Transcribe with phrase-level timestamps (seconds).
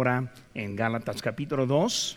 [0.00, 2.16] Ahora en Gálatas capítulo 2,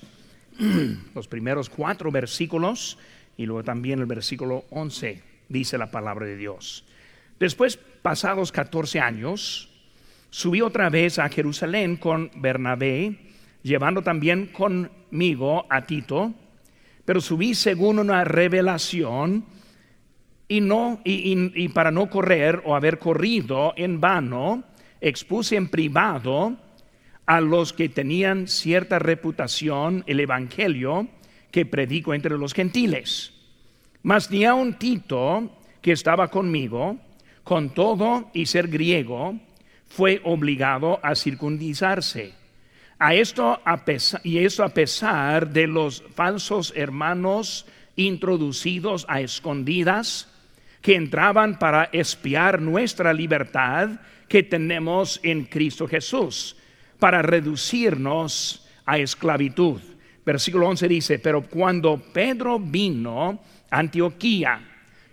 [1.16, 2.98] los primeros cuatro versículos
[3.36, 6.86] y luego también el versículo 11 dice la palabra de Dios.
[7.42, 9.70] Después, pasados 14 años,
[10.30, 13.18] subí otra vez a Jerusalén con Bernabé,
[13.64, 16.34] llevando también conmigo a Tito,
[17.04, 19.44] pero subí según una revelación
[20.48, 24.64] y, no, y para no correr o haber corrido en vano,
[25.02, 26.58] expuse en privado
[27.26, 31.08] a los que tenían cierta reputación el Evangelio
[31.52, 33.34] que predico entre los gentiles.
[34.02, 35.50] Mas ni un Tito,
[35.82, 36.98] que estaba conmigo,
[37.44, 39.40] con todo y ser griego,
[39.88, 42.34] fue obligado a circuncisarse.
[43.00, 50.30] A esto a pesar, y eso a pesar de los falsos hermanos introducidos a escondidas
[50.82, 56.58] que entraban para espiar nuestra libertad que tenemos en Cristo Jesús
[57.04, 59.82] para reducirnos a esclavitud.
[60.26, 64.62] Versículo 11 dice, pero cuando Pedro vino a Antioquía,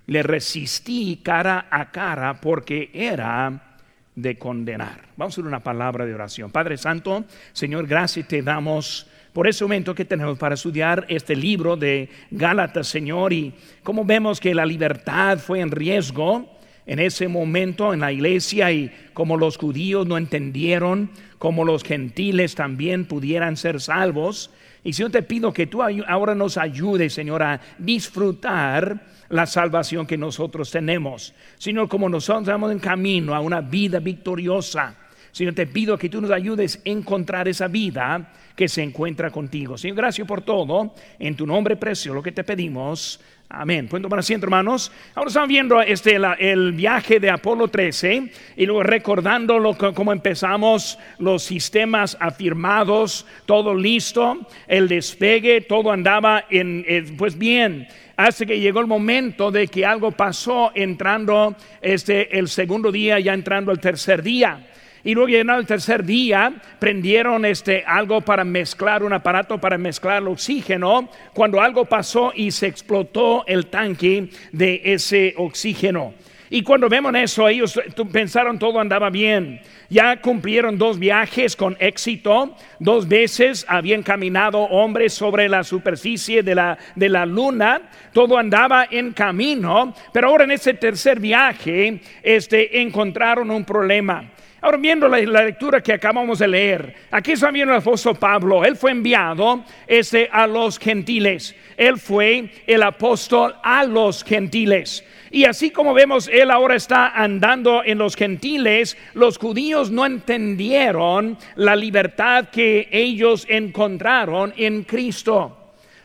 [0.06, 3.80] le resistí cara a cara porque era
[4.14, 5.08] de condenar.
[5.16, 6.52] Vamos a hacer una palabra de oración.
[6.52, 11.76] Padre Santo, Señor, gracias te damos por ese momento que tenemos para estudiar este libro
[11.76, 16.56] de Gálatas, Señor, y como vemos que la libertad fue en riesgo
[16.90, 22.56] en ese momento en la iglesia y como los judíos no entendieron, como los gentiles
[22.56, 24.50] también pudieran ser salvos.
[24.82, 30.18] Y Señor, te pido que tú ahora nos ayudes, Señor, a disfrutar la salvación que
[30.18, 31.32] nosotros tenemos.
[31.58, 34.96] Señor, como nosotros estamos en camino a una vida victoriosa.
[35.30, 39.78] Señor, te pido que tú nos ayudes a encontrar esa vida que se encuentra contigo.
[39.78, 40.92] Señor, gracias por todo.
[41.20, 43.20] En tu nombre precioso lo que te pedimos.
[43.52, 43.88] Amén.
[43.88, 44.92] Pueden tomar asiento, hermanos.
[45.12, 50.96] Ahora estamos viendo este, el viaje de Apolo 13 y luego recordando lo, cómo empezamos
[51.18, 56.84] los sistemas afirmados, todo listo, el despegue, todo andaba en,
[57.18, 57.88] pues bien.
[58.16, 63.34] Hasta que llegó el momento de que algo pasó entrando este, el segundo día, ya
[63.34, 64.69] entrando el tercer día.
[65.04, 70.22] Y luego llegando el tercer día, prendieron este, algo para mezclar, un aparato para mezclar
[70.22, 76.14] el oxígeno, cuando algo pasó y se explotó el tanque de ese oxígeno.
[76.52, 77.80] Y cuando vemos eso, ellos
[78.12, 79.60] pensaron todo andaba bien.
[79.88, 82.56] Ya cumplieron dos viajes con éxito.
[82.80, 87.82] Dos veces habían caminado hombres sobre la superficie de la, de la luna.
[88.12, 89.94] Todo andaba en camino.
[90.12, 94.28] Pero ahora en ese tercer viaje este, encontraron un problema.
[94.62, 98.76] Ahora viendo la, lectura que acabamos de leer, aquí está viendo el apóstol Pablo, él
[98.76, 105.02] fue enviado este, a los gentiles, él fue el apóstol a los gentiles.
[105.30, 111.38] Y así como vemos, él ahora está andando en los gentiles, los judíos no entendieron
[111.54, 115.56] la libertad que ellos encontraron en Cristo.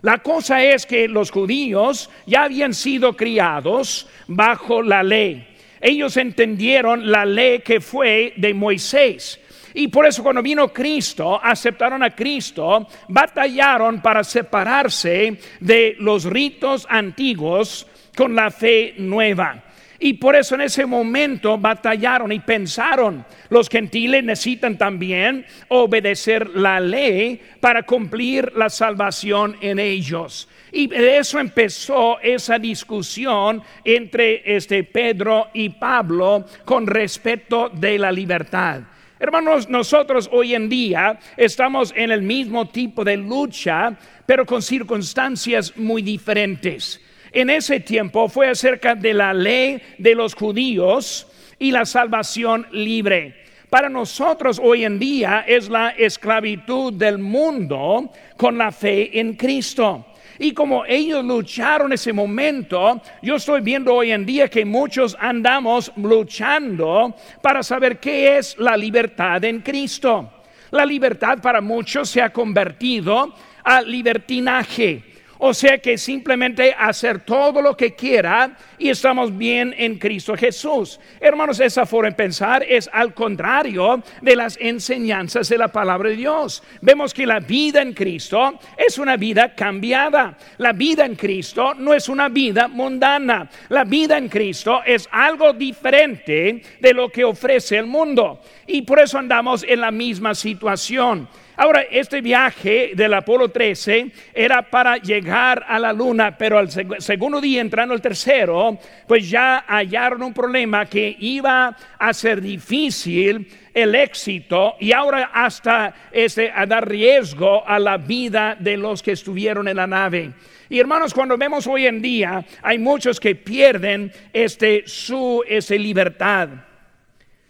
[0.02, 5.55] La cosa es que los judíos ya habían sido criados bajo la ley
[5.86, 9.40] ellos entendieron la ley que fue de Moisés.
[9.76, 16.88] Y por eso cuando vino Cristo, aceptaron a Cristo, batallaron para separarse de los ritos
[16.90, 17.86] antiguos
[18.16, 19.65] con la fe nueva.
[20.00, 26.80] Y por eso en ese momento batallaron y pensaron, los gentiles necesitan también obedecer la
[26.80, 30.50] ley para cumplir la salvación en ellos.
[30.72, 38.12] Y de eso empezó esa discusión entre este Pedro y Pablo con respecto de la
[38.12, 38.82] libertad.
[39.18, 43.96] Hermanos, nosotros hoy en día estamos en el mismo tipo de lucha,
[44.26, 47.02] pero con circunstancias muy diferentes.
[47.36, 51.28] En ese tiempo fue acerca de la ley de los judíos
[51.60, 53.44] y la salvación libre.
[53.70, 60.06] Para nosotros hoy en día es la esclavitud del mundo con la fe en Cristo.
[60.40, 65.92] Y como ellos lucharon ese momento, yo estoy viendo hoy en día que muchos andamos
[65.98, 70.32] luchando para saber qué es la libertad en Cristo.
[70.72, 75.15] La libertad para muchos se ha convertido a libertinaje
[75.48, 81.00] o sea que simplemente hacer todo lo que quiera y estamos bien en Cristo Jesús.
[81.20, 86.16] Hermanos, esa forma de pensar es al contrario de las enseñanzas de la palabra de
[86.16, 86.64] Dios.
[86.82, 90.36] Vemos que la vida en Cristo es una vida cambiada.
[90.58, 93.48] La vida en Cristo no es una vida mundana.
[93.70, 98.42] La vida en Cristo es algo diferente de lo que ofrece el mundo.
[98.66, 101.30] Y por eso andamos en la misma situación.
[101.58, 106.70] Ahora, este viaje del Apolo 13 era para llegar a la luna, pero al
[107.02, 113.48] segundo día, entrando el tercero, pues ya hallaron un problema que iba a ser difícil
[113.74, 119.12] el éxito y ahora hasta este, a dar riesgo a la vida de los que
[119.12, 120.32] estuvieron en la nave.
[120.70, 126.50] Y hermanos, cuando vemos hoy en día, hay muchos que pierden este, su ese libertad.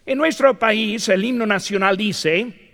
[0.05, 2.64] En nuestro país, el himno nacional dice,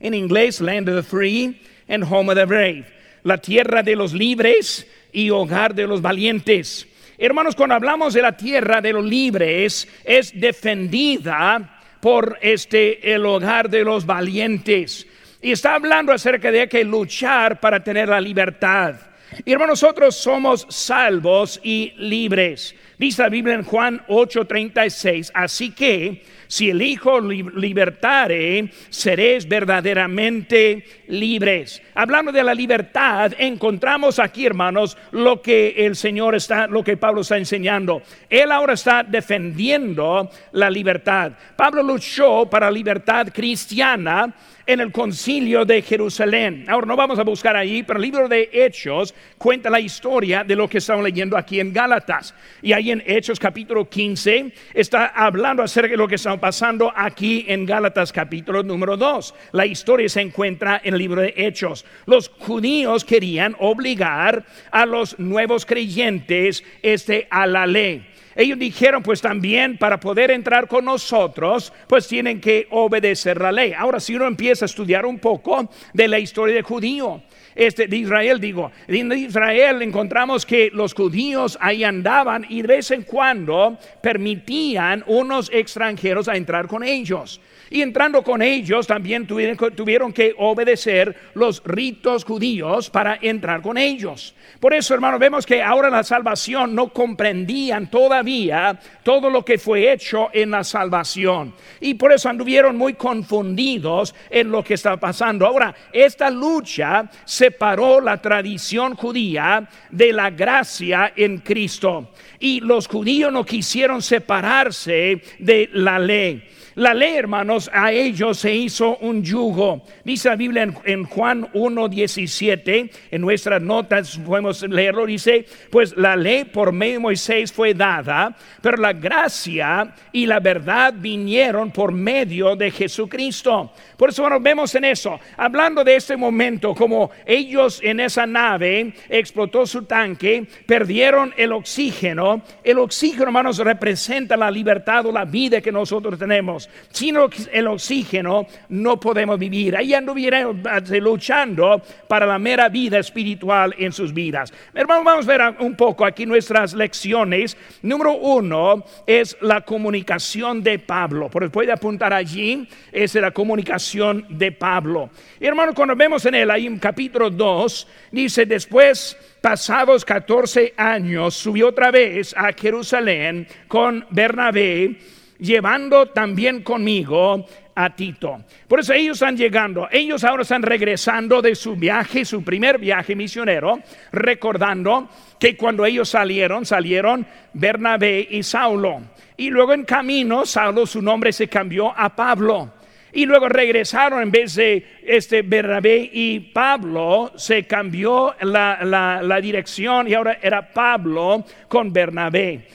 [0.00, 2.84] en inglés, Land of the Free and Home of the Brave.
[3.22, 6.86] La tierra de los libres y hogar de los valientes.
[7.18, 13.70] Hermanos, cuando hablamos de la tierra de los libres, es defendida por este el hogar
[13.70, 15.06] de los valientes.
[15.40, 18.96] Y está hablando acerca de que luchar para tener la libertad.
[19.44, 22.74] Y hermanos, nosotros somos salvos y libres.
[22.98, 31.82] Dice la Biblia en Juan 8:36, así que si el Hijo libertare, seréis verdaderamente libres.
[31.94, 37.20] Hablando de la libertad, encontramos aquí, hermanos, lo que el Señor está, lo que Pablo
[37.20, 38.02] está enseñando.
[38.30, 41.32] Él ahora está defendiendo la libertad.
[41.54, 44.34] Pablo luchó para libertad cristiana
[44.66, 46.64] en el concilio de Jerusalén.
[46.68, 50.56] Ahora no vamos a buscar ahí, pero el libro de Hechos cuenta la historia de
[50.56, 52.34] lo que estamos leyendo aquí en Gálatas.
[52.62, 57.44] Y ahí en Hechos capítulo 15 está hablando acerca de lo que está pasando aquí
[57.48, 59.34] en Gálatas capítulo número 2.
[59.52, 61.84] La historia se encuentra en el libro de Hechos.
[62.06, 68.04] Los judíos querían obligar a los nuevos creyentes este, a la ley.
[68.36, 73.72] Ellos dijeron, pues también para poder entrar con nosotros, pues tienen que obedecer la ley.
[73.72, 77.22] Ahora, si uno empieza a estudiar un poco de la historia de judío,
[77.56, 82.90] este, de Israel, digo, en Israel encontramos que los judíos ahí andaban y de vez
[82.90, 87.40] en cuando permitían unos extranjeros a entrar con ellos.
[87.68, 94.34] Y entrando con ellos también tuvieron, que obedecer los ritos judíos para entrar con ellos.
[94.60, 99.92] Por eso, hermano, vemos que ahora la salvación no comprendían todavía todo lo que fue
[99.92, 101.54] hecho en la salvación.
[101.80, 105.44] Y por eso anduvieron muy confundidos en lo que estaba pasando.
[105.44, 107.10] Ahora, esta lucha
[107.46, 112.10] separó la tradición judía de la gracia en Cristo.
[112.40, 116.42] Y los judíos no quisieron separarse de la ley.
[116.76, 119.82] La ley, hermanos, a ellos se hizo un yugo.
[120.04, 126.44] Dice la Biblia en, Juan 1.17, en nuestras notas podemos leerlo, dice, pues la ley
[126.44, 132.54] por medio de Moisés fue dada, pero la gracia y la verdad vinieron por medio
[132.56, 133.72] de Jesucristo.
[133.96, 138.92] Por eso nos vemos en eso, hablando de este momento, como ellos en esa nave
[139.08, 142.42] explotó su tanque, perdieron el oxígeno.
[142.62, 146.65] El oxígeno, hermanos, representa la libertad o la vida que nosotros tenemos.
[146.90, 147.16] Sin
[147.52, 149.76] el oxígeno no podemos vivir.
[149.76, 154.52] Ahí anduvieron eh, luchando para la mera vida espiritual en sus vidas.
[154.74, 157.56] Hermanos, vamos a ver un poco aquí nuestras lecciones.
[157.82, 161.28] Número uno es la comunicación de Pablo.
[161.28, 165.10] Por puede apuntar allí, es la comunicación de Pablo.
[165.40, 171.68] hermanos, cuando vemos en él, ahí en capítulo 2, dice, después pasados 14 años, subió
[171.68, 174.98] otra vez a Jerusalén con Bernabé
[175.38, 178.42] llevando también conmigo a Tito.
[178.66, 183.14] Por eso ellos están llegando, ellos ahora están regresando de su viaje, su primer viaje
[183.14, 183.80] misionero,
[184.12, 189.02] recordando que cuando ellos salieron, salieron Bernabé y Saulo.
[189.36, 192.72] Y luego en camino, Saulo su nombre se cambió a Pablo.
[193.12, 200.08] Y luego regresaron en vez de este Bernabé y Pablo, se cambió la, la dirección
[200.08, 202.66] y ahora era Pablo con Bernabé.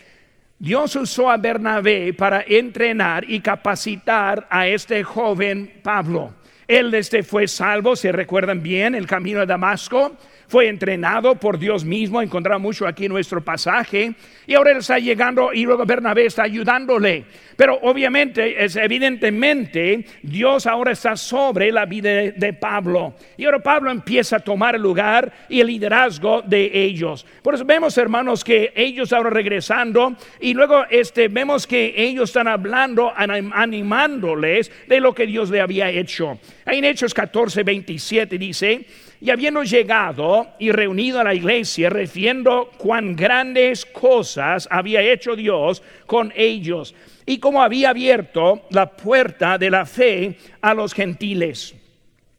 [0.61, 6.35] Dios usó a Bernabé para entrenar y capacitar a este joven Pablo.
[6.67, 10.15] Él este fue salvo, se recuerdan bien, el camino de Damasco
[10.51, 14.13] fue entrenado por Dios mismo, encontramos mucho aquí en nuestro pasaje,
[14.45, 17.23] y ahora él está llegando y luego Bernabé está ayudándole.
[17.55, 23.13] Pero obviamente, es evidentemente, Dios ahora está sobre la vida de, Pablo.
[23.37, 27.25] Y ahora Pablo empieza a tomar el lugar y el liderazgo de ellos.
[27.41, 32.49] Por eso vemos, hermanos, que ellos ahora regresando y luego este, vemos que ellos están
[32.49, 36.39] hablando, animándoles de lo que Dios le había hecho.
[36.65, 38.85] En Hechos 14, 27 dice,
[39.21, 45.81] y habiendo llegado y reunido a la iglesia, refiriendo cuán grandes cosas había hecho Dios
[46.05, 46.95] con ellos
[47.25, 51.75] y cómo había abierto la puerta de la fe a los gentiles.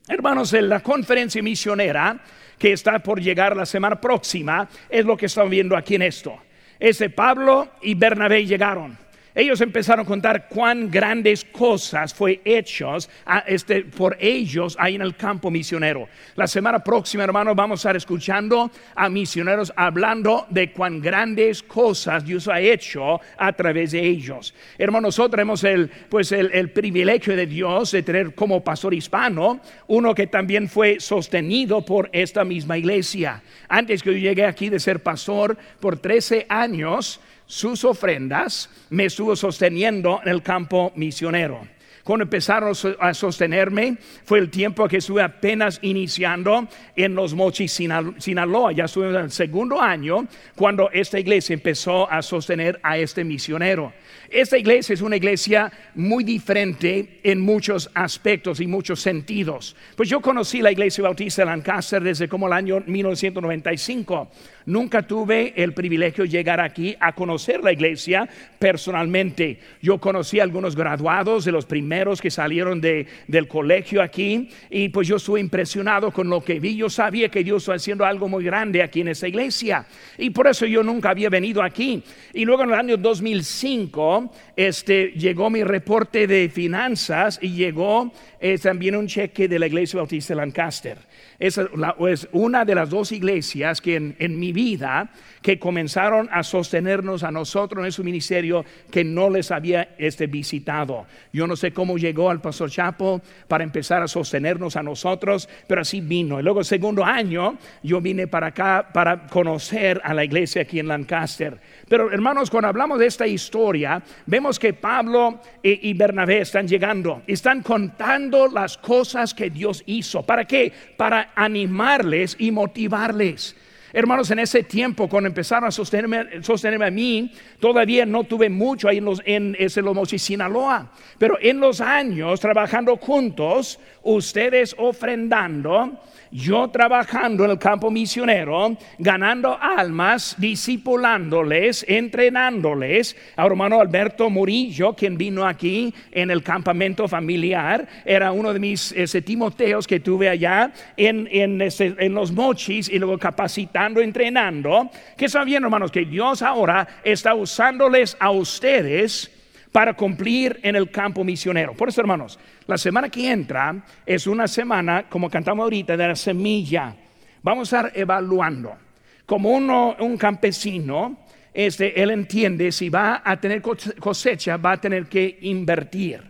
[0.09, 2.21] Hermanos, en la conferencia misionera
[2.59, 6.37] que está por llegar la semana próxima, es lo que estamos viendo aquí en esto.
[6.79, 8.99] Ese Pablo y Bernabé llegaron.
[9.35, 13.09] Ellos empezaron a contar cuán grandes cosas fue hechos
[13.47, 16.09] este, por ellos ahí en el campo misionero.
[16.37, 22.25] La semana próxima, hermanos, vamos a estar escuchando a misioneros hablando de cuán grandes cosas
[22.25, 24.55] Dios ha hecho a través de ellos.
[24.77, 30.15] Hermanos, nosotros tenemos el, pues el, privilegio de Dios de tener como pastor hispano uno
[30.15, 33.43] que también fue sostenido por esta misma iglesia.
[33.69, 37.21] Antes que yo llegué aquí de ser pastor por 13 años,
[37.53, 41.61] sus ofrendas me estuvo sosteniendo en el campo misionero.
[42.05, 46.67] Cuando empezaron a sostenerme fue el tiempo que estuve apenas iniciando
[46.97, 47.81] en los Mochis,
[48.19, 48.73] Sinaloa.
[48.73, 53.93] Ya estuve en el segundo año cuando esta iglesia empezó a sostener a este misionero.
[54.29, 59.77] Esta iglesia es una iglesia muy diferente en muchos aspectos y muchos sentidos.
[59.95, 64.29] Pues yo conocí la iglesia bautista de Lancaster desde como el año 1995.
[64.67, 68.29] Nunca tuve el privilegio de llegar aquí a conocer la iglesia
[68.59, 69.61] personalmente.
[69.83, 74.89] Yo conocí a algunos graduados de los primeros que salieron de, del colegio aquí y
[74.89, 76.77] pues yo estuve impresionado con lo que vi.
[76.77, 79.87] Yo sabía que Dios estaba haciendo algo muy grande aquí en esta iglesia
[80.19, 82.03] y por eso yo nunca había venido aquí.
[82.33, 88.59] Y luego en el año 2005 este, llegó mi reporte de finanzas y llegó eh,
[88.59, 90.99] también un cheque de la iglesia bautista de Lancaster
[91.43, 95.11] es, una de las dos iglesias que en, mi vida
[95.43, 101.05] que comenzaron a sostenernos a nosotros en su ministerio que no les había este, visitado.
[101.33, 105.81] Yo no sé cómo llegó al pastor Chapo para empezar a sostenernos a nosotros, pero
[105.81, 106.39] así vino.
[106.39, 110.79] Y luego el segundo año yo vine para acá para conocer a la iglesia aquí
[110.79, 111.59] en Lancaster.
[111.93, 117.63] Pero hermanos, cuando hablamos de esta historia, vemos que Pablo y Bernabé están llegando, están
[117.63, 120.23] contando las cosas que Dios hizo.
[120.23, 120.73] ¿Para qué?
[120.97, 123.55] Para animarles y motivarles.
[123.93, 127.31] Hermanos, en ese tiempo, cuando empezaron a sostenerme, a mí,
[127.61, 130.91] todavía no tuve mucho ahí en, los, en Lomosi, Sinaloa.
[131.19, 136.01] Pero en los años, trabajando juntos, ustedes ofrendando,
[136.33, 143.17] yo trabajando en el campo misionero, ganando almas, discipulándoles, entrenándoles.
[143.37, 148.93] A hermano Alberto Murillo, quien vino aquí en el campamento familiar, era uno de mis
[148.93, 154.91] ese, Timoteos que tuve allá en, en, los mochis y luego capacitando, entrenando.
[155.17, 159.31] Que sabiendo, hermanos, que Dios ahora está usándoles a ustedes
[159.73, 161.73] para cumplir en el campo misionero.
[161.73, 163.75] Por eso, hermanos, la semana que entra
[164.05, 166.95] es una semana, como cantamos ahorita, de la semilla.
[167.43, 168.77] Vamos a estar evaluando.
[169.25, 171.21] Como uno, un campesino,
[171.55, 176.23] este, él entiende si va a tener cosecha, va a tener que invertir.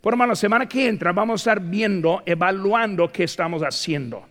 [0.00, 4.26] Por hermano, la semana que entra vamos a estar viendo, evaluando qué estamos haciendo.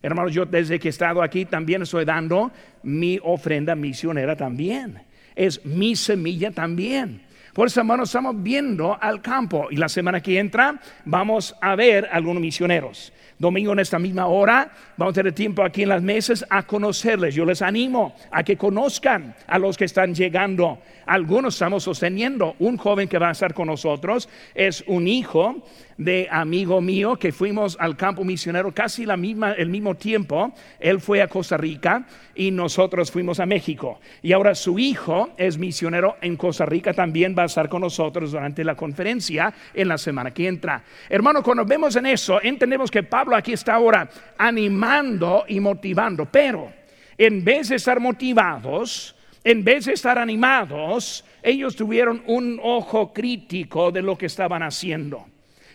[0.00, 2.50] Hermanos, yo desde que he estado aquí también estoy dando
[2.82, 5.02] mi ofrenda misionera también.
[5.34, 7.22] Es mi semilla también.
[7.52, 12.08] Por eso, hermanos, estamos viendo al campo y la semana que entra vamos a ver
[12.10, 13.12] algunos misioneros.
[13.38, 17.34] Domingo en esta misma hora vamos a tener tiempo aquí en las mesas a conocerles.
[17.34, 20.78] Yo les animo a que conozcan a los que están llegando.
[21.04, 22.56] Algunos estamos sosteniendo.
[22.58, 25.62] Un joven que va a estar con nosotros es un hijo
[25.96, 30.52] de amigo mío que fuimos al campo misionero casi la misma, el mismo tiempo.
[30.80, 34.00] Él fue a Costa Rica y nosotros fuimos a México.
[34.22, 38.32] Y ahora su hijo es misionero en Costa Rica, también va a estar con nosotros
[38.32, 40.82] durante la conferencia en la semana que entra.
[41.08, 44.08] Hermano, cuando vemos en eso, entendemos que Pablo aquí está ahora
[44.38, 46.72] animando y motivando, pero
[47.18, 53.90] en vez de estar motivados, en vez de estar animados, ellos tuvieron un ojo crítico
[53.90, 55.26] de lo que estaban haciendo.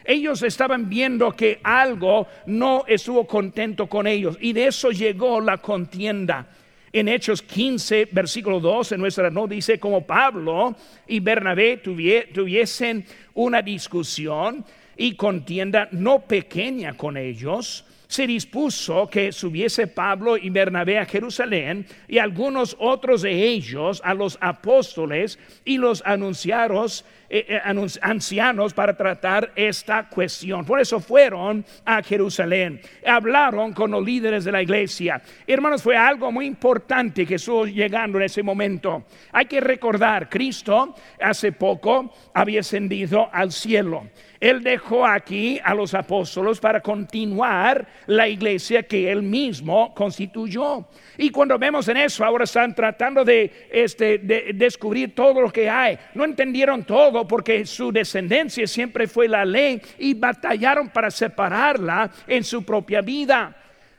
[0.10, 5.58] Ellos estaban viendo que algo no estuvo contento con ellos y de eso llegó la
[5.58, 6.48] contienda.
[6.94, 13.62] En Hechos 15, versículo 2, en nuestra no dice como Pablo y Bernabé tuviesen una
[13.62, 14.64] discusión
[14.96, 21.86] y contienda no pequeña con ellos, se dispuso que subiese Pablo y Bernabé a Jerusalén
[22.08, 28.96] y algunos otros de ellos a los apóstoles y los anunciaros, eh, eh, ancianos para
[28.96, 30.64] tratar esta cuestión.
[30.66, 35.22] Por eso fueron a Jerusalén, hablaron con los líderes de la iglesia.
[35.46, 39.04] Hermanos, fue algo muy importante que estuvo llegando en ese momento.
[39.34, 44.08] Hay que recordar, Cristo hace poco había ascendido al cielo.
[44.40, 50.88] Él dejó aquí a los apóstoles para continuar la iglesia que él mismo constituyó.
[51.18, 55.70] Y cuando vemos en eso, ahora están tratando de, este, de descubrir todo lo que
[55.70, 55.98] hay.
[56.14, 62.44] No entendieron todo porque su descendencia siempre fue la ley y batallaron para separarla en
[62.44, 63.56] su propia vida.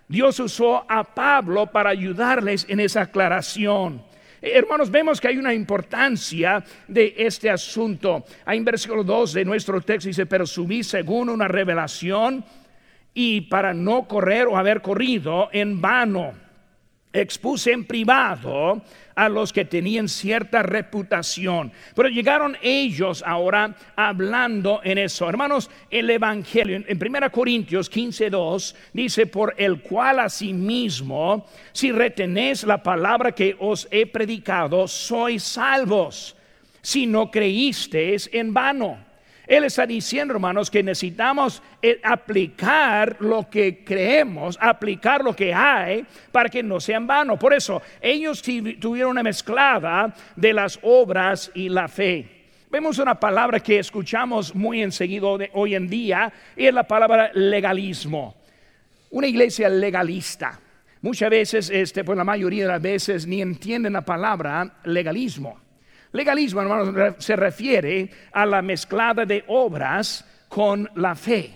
[0.07, 4.08] Dios usó a Pablo para ayudarles en esa aclaración.
[4.41, 8.25] Hermanos, vemos que hay una importancia de este asunto.
[8.45, 12.45] Ahí en versículo 2 de nuestro texto dice, pero subí según una revelación
[13.15, 16.49] y para no correr o haber corrido en vano
[17.13, 18.83] expuse en privado
[19.19, 21.73] a los que tenían cierta reputación.
[21.97, 25.29] Pero llegaron ellos ahora hablando en eso.
[25.29, 32.81] Hermanos, el Evangelio en 1 Corintios 15.2 dice, por el cual asimismo, si retenéis la
[32.81, 36.37] palabra que os he predicado, sois salvos,
[36.81, 39.08] si no creísteis en vano.
[39.49, 46.05] Él está diciendo, hermanos, que necesitamos eh, aplicar lo que creemos, aplicar lo que hay
[46.31, 47.39] para que no sea en vano.
[47.39, 52.29] Por eso, ellos tuvieron una mezclada de las obras y la fe.
[52.71, 58.37] Vemos una palabra que escuchamos muy enseguida hoy en día y es la palabra legalismo.
[59.11, 60.61] Una iglesia legalista.
[61.01, 65.59] Muchas veces, este, pues la mayoría de las veces, ni entienden la palabra legalismo.
[66.13, 71.53] Legalismo, hermanos, se refiere a la mezclada de obras con la fe.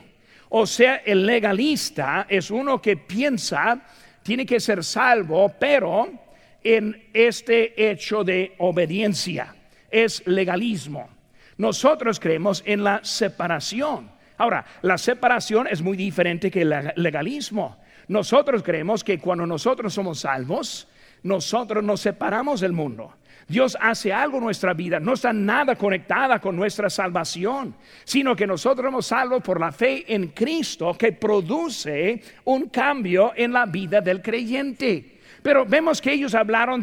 [0.51, 3.81] O sea, el legalista es uno que piensa,
[4.23, 6.11] tiene que ser salvo, pero
[6.63, 9.55] en este hecho de obediencia.
[9.91, 11.09] Es legalismo.
[11.57, 14.11] Nosotros creemos en la separación.
[14.39, 17.79] Ahora, la separación es muy diferente que el legalismo.
[18.09, 20.89] Nosotros creemos que cuando nosotros somos salvos,
[21.23, 23.15] nosotros nos separamos del mundo.
[23.49, 28.47] Dios hace algo en nuestra vida, no está nada conectada con nuestra salvación, sino que
[28.47, 34.01] nosotros somos salvos por la fe en Cristo que produce un cambio en la vida
[34.01, 35.13] del creyente.
[35.43, 36.81] Pero vemos que ellos hablaron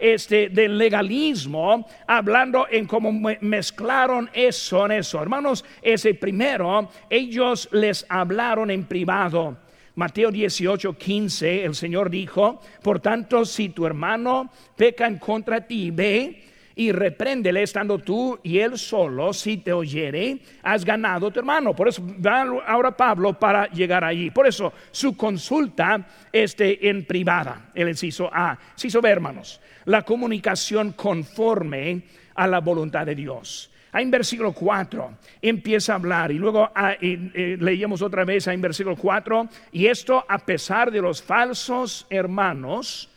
[0.00, 5.22] este, del legalismo, hablando en cómo mezclaron eso en eso.
[5.22, 9.56] Hermanos, ese primero, ellos les hablaron en privado.
[9.94, 15.90] Mateo 18, 15, el Señor dijo, por tanto, si tu hermano peca en contra ti,
[15.90, 16.42] ve
[16.74, 21.74] y repréndele estando tú y él solo, si te oyere, has ganado tu hermano.
[21.74, 24.30] Por eso va ahora Pablo para llegar allí.
[24.30, 28.58] Por eso su consulta este, en privada, el inciso A.
[28.72, 32.02] Inciso B, hermanos, la comunicación conforme
[32.34, 33.71] a la voluntad de Dios.
[33.92, 38.62] Ahí en versículo 4 empieza a hablar y luego ah, leíamos otra vez ahí en
[38.62, 43.10] versículo 4 y esto a pesar de los falsos hermanos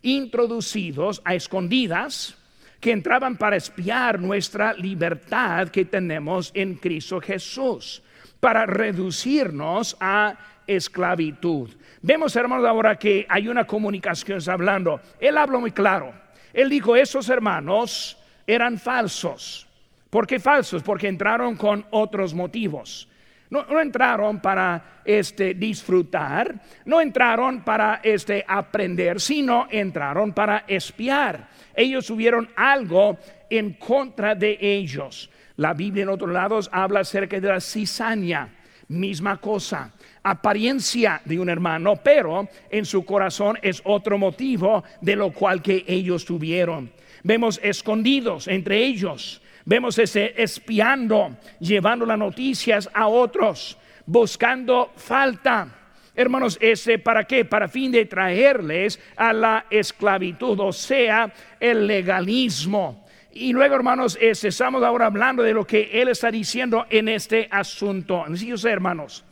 [0.00, 2.38] introducidos a escondidas
[2.80, 8.02] que entraban para espiar nuestra libertad que tenemos en Cristo Jesús,
[8.40, 10.34] para reducirnos a
[10.66, 11.70] esclavitud.
[12.00, 15.00] Vemos, hermanos, ahora que hay una comunicación hablando.
[15.20, 16.12] Él habló muy claro.
[16.52, 19.68] Él dijo, esos hermanos eran falsos
[20.12, 20.82] ¿Por qué falsos?
[20.82, 23.08] Porque entraron con otros motivos.
[23.48, 31.48] No, entraron para este, disfrutar, no entraron para este, aprender, sino entraron para espiar.
[31.74, 33.16] Ellos tuvieron algo
[33.48, 35.30] en contra de ellos.
[35.56, 38.50] La Biblia en otros lados habla acerca de la cizaña,
[38.88, 45.32] misma cosa, apariencia de un hermano, pero en su corazón es otro motivo de lo
[45.32, 46.92] cual que ellos tuvieron.
[47.22, 55.68] Vemos escondidos entre ellos Vemos ese espiando, llevando las noticias a otros, buscando falta.
[56.14, 57.44] Hermanos, ese para qué?
[57.44, 63.06] Para fin de traerles a la esclavitud, o sea, el legalismo.
[63.32, 68.24] Y luego, hermanos, estamos ahora hablando de lo que él está diciendo en este asunto.
[68.24, 69.24] Así hermanos,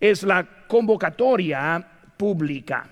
[0.00, 2.88] es la convocatoria pública.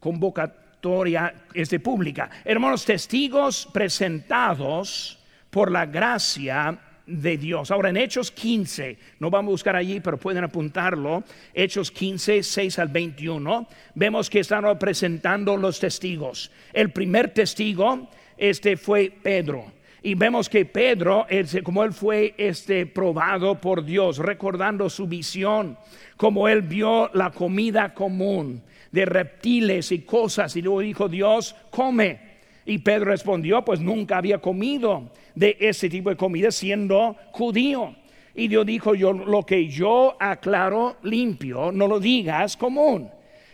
[0.00, 2.28] Convocatoria historia este, pública.
[2.44, 5.18] Hermanos, testigos presentados
[5.48, 7.70] por la gracia de Dios.
[7.70, 12.78] Ahora en Hechos 15, no vamos a buscar allí, pero pueden apuntarlo, Hechos 15, 6
[12.78, 16.50] al 21, vemos que están presentando los testigos.
[16.74, 19.72] El primer testigo este fue Pedro.
[20.02, 21.26] Y vemos que Pedro,
[21.62, 25.78] como él fue este, probado por Dios, recordando su visión,
[26.18, 28.62] como él vio la comida común,
[28.94, 30.54] de reptiles y cosas.
[30.54, 32.34] Y luego dijo Dios, come.
[32.64, 37.96] Y Pedro respondió, pues nunca había comido de ese tipo de comida siendo judío.
[38.36, 43.10] Y Dios dijo, yo lo que yo aclaro limpio, no lo digas común.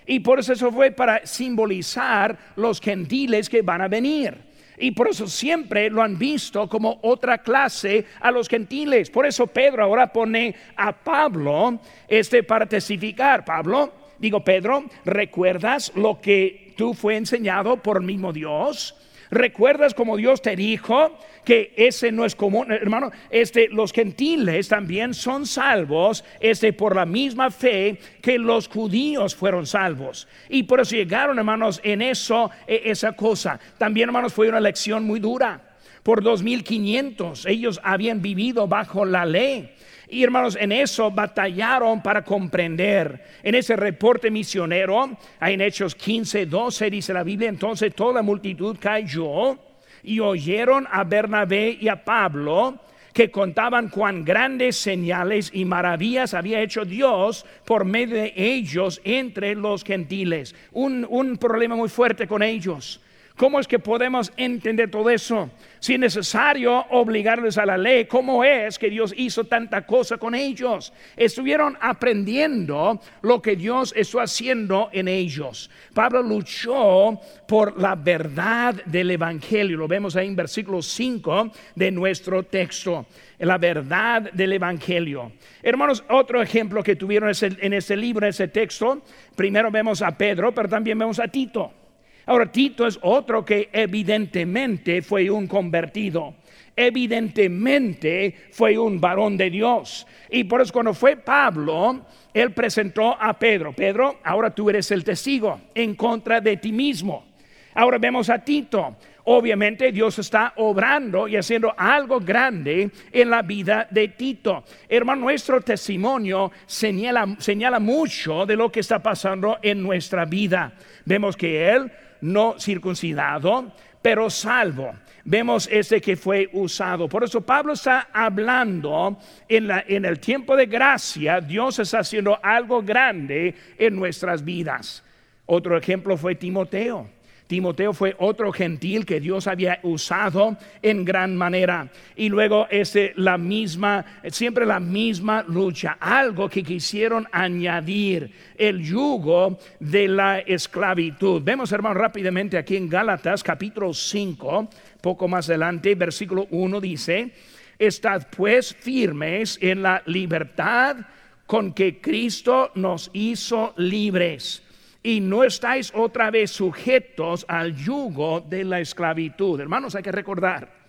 [0.07, 4.37] Y por eso eso fue para simbolizar los gentiles que van a venir.
[4.77, 9.11] Y por eso siempre lo han visto como otra clase a los gentiles.
[9.11, 13.45] Por eso Pedro ahora pone a Pablo este para testificar.
[13.45, 18.95] Pablo, digo Pedro, ¿recuerdas lo que tú fue enseñado por el mismo Dios?
[19.31, 23.13] ¿Recuerdas como Dios te dijo que ese no es común, hermano?
[23.31, 29.67] Este, los gentiles también son salvos, este, por la misma fe que los judíos fueron
[29.67, 30.27] salvos.
[30.49, 33.61] Y por eso llegaron, hermanos, en eso, e, esa cosa.
[33.79, 35.70] También, hermanos, fue una lección muy dura.
[36.03, 39.71] Por 2500 ellos habían vivido bajo la ley.
[40.09, 43.25] Y hermanos, en eso batallaron para comprender.
[43.43, 48.77] En ese reporte misionero, en Hechos 15, 12 dice la Biblia, entonces toda la multitud
[48.81, 49.59] cayó
[50.03, 52.81] y oyeron a Bernabé y a Pablo
[53.13, 59.55] que contaban cuán grandes señales y maravillas había hecho Dios por medio de ellos entre
[59.55, 60.55] los gentiles.
[60.73, 63.01] Un, un problema muy fuerte con ellos
[63.41, 65.49] ¿Cómo es que podemos entender todo eso?
[65.79, 70.35] Si es necesario obligarles a la ley, ¿cómo es que Dios hizo tanta cosa con
[70.35, 70.93] ellos?
[71.17, 75.71] Estuvieron aprendiendo lo que Dios está haciendo en ellos.
[75.95, 79.79] Pablo luchó por la verdad del Evangelio.
[79.79, 83.07] Lo vemos ahí en versículo 5 de nuestro texto.
[83.39, 85.33] La verdad del Evangelio.
[85.63, 89.01] Hermanos, otro ejemplo que tuvieron en ese libro, en ese texto,
[89.35, 91.80] primero vemos a Pedro, pero también vemos a Tito.
[92.27, 96.35] Ahora, Tito es otro que evidentemente fue un convertido.
[96.77, 100.07] Evidentemente fue un varón de Dios.
[100.31, 103.73] Y por eso cuando fue Pablo, él presentó a Pedro.
[103.73, 107.27] Pedro, ahora tú eres el testigo en contra de ti mismo.
[107.75, 108.97] Ahora vemos a Tito.
[109.25, 114.65] Obviamente Dios está obrando y haciendo algo grande en la vida de Tito.
[114.89, 120.73] Hermano, nuestro testimonio señala, señala mucho de lo que está pasando en nuestra vida.
[121.05, 124.95] Vemos que Él no circuncidado, pero salvo.
[125.25, 127.09] Vemos ese que fue usado.
[127.09, 132.39] Por eso Pablo está hablando en, la, en el tiempo de gracia, Dios está haciendo
[132.43, 135.05] algo grande en nuestras vidas.
[135.47, 137.20] Otro ejemplo fue Timoteo.
[137.51, 141.89] Timoteo fue otro gentil que Dios había usado en gran manera.
[142.15, 149.59] Y luego ese, la misma, siempre la misma lucha, algo que quisieron añadir, el yugo
[149.81, 151.43] de la esclavitud.
[151.43, 157.33] Vemos, hermano, rápidamente aquí en Gálatas capítulo 5, poco más adelante, versículo 1 dice,
[157.81, 160.99] estad pues firmes en la libertad
[161.47, 164.63] con que Cristo nos hizo libres
[165.03, 169.61] y no estáis otra vez sujetos al yugo de la esclavitud.
[169.61, 170.81] Hermanos, hay que recordar,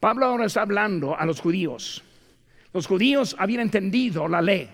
[0.00, 2.04] Pablo ahora está hablando a los judíos.
[2.74, 4.68] Los judíos habían entendido la ley.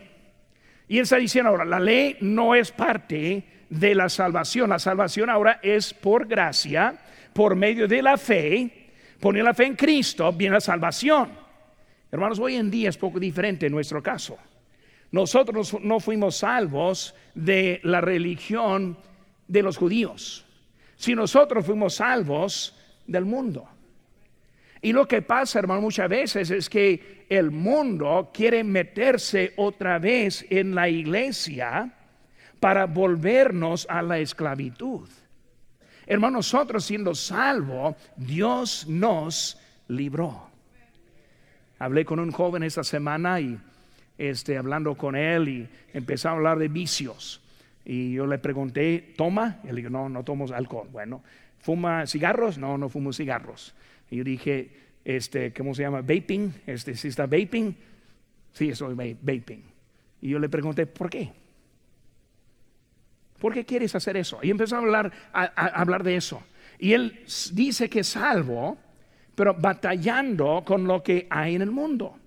[0.88, 4.70] Y él está diciendo ahora, la ley no es parte de la salvación.
[4.70, 6.98] La salvación ahora es por gracia,
[7.32, 8.88] por medio de la fe.
[9.20, 11.30] Poner la fe en Cristo, viene la salvación.
[12.10, 14.36] Hermanos, hoy en día es poco diferente en nuestro caso.
[15.12, 18.96] Nosotros no fuimos salvos de la religión
[19.48, 20.44] de los judíos,
[20.96, 23.68] si nosotros fuimos salvos del mundo.
[24.82, 30.46] Y lo que pasa, hermano, muchas veces es que el mundo quiere meterse otra vez
[30.48, 31.92] en la iglesia
[32.60, 35.08] para volvernos a la esclavitud.
[36.06, 40.48] Hermano, nosotros siendo salvos, Dios nos libró.
[41.78, 43.58] Hablé con un joven esta semana y
[44.20, 47.40] este, hablando con él y empezó a hablar de vicios.
[47.86, 49.60] Y yo le pregunté, ¿toma?
[49.64, 50.88] Él dijo, no, no tomo alcohol.
[50.92, 51.22] Bueno,
[51.58, 52.58] ¿fuma cigarros?
[52.58, 53.74] No, no fumo cigarros.
[54.10, 54.70] Y yo dije,
[55.06, 56.02] este, ¿cómo se llama?
[56.02, 56.52] Vaping.
[56.66, 57.74] Este, ¿Sí está vaping?
[58.52, 59.64] Sí, estoy vaping.
[60.20, 61.32] Y yo le pregunté, ¿por qué?
[63.38, 64.38] ¿Por qué quieres hacer eso?
[64.42, 65.44] Y empezó a hablar, a
[65.80, 66.42] hablar de eso.
[66.78, 68.76] Y él dice que es salvo,
[69.34, 72.19] pero batallando con lo que hay en el mundo.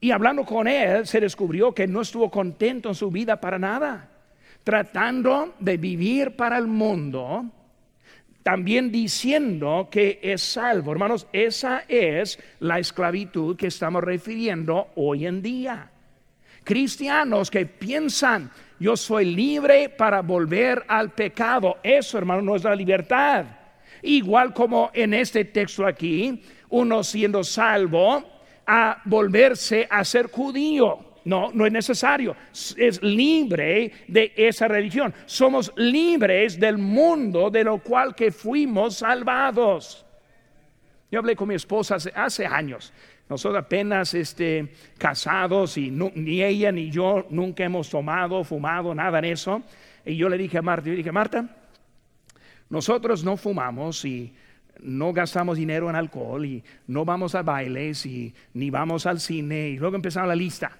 [0.00, 4.10] Y hablando con él, se descubrió que no estuvo contento en su vida para nada.
[4.62, 7.44] Tratando de vivir para el mundo,
[8.42, 10.92] también diciendo que es salvo.
[10.92, 15.90] Hermanos, esa es la esclavitud que estamos refiriendo hoy en día.
[16.62, 21.78] Cristianos que piensan, yo soy libre para volver al pecado.
[21.82, 23.46] Eso, hermano, no es la libertad.
[24.02, 28.35] Igual como en este texto aquí, uno siendo salvo,
[28.66, 30.98] a volverse a ser judío.
[31.24, 32.36] No, no es necesario.
[32.52, 35.12] Es libre de esa religión.
[35.26, 40.06] Somos libres del mundo de lo cual que fuimos salvados.
[41.10, 42.92] Yo hablé con mi esposa hace, años.
[43.28, 49.32] Nosotros apenas este, casados y ni ella ni yo nunca hemos tomado, fumado, nada de
[49.32, 49.62] eso.
[50.04, 51.56] Y yo le dije a Marta, yo dije, Marta,
[52.68, 54.32] nosotros no fumamos y
[54.80, 59.68] no gastamos dinero en alcohol y no vamos a bailes y ni vamos al cine
[59.68, 60.72] y luego empezamos la lista.